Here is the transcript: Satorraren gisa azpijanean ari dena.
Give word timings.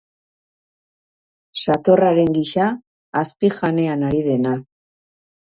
Satorraren 1.65 2.33
gisa 2.39 2.71
azpijanean 3.23 4.07
ari 4.11 4.23
dena. 4.31 4.59